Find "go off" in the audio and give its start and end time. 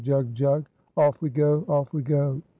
1.29-1.93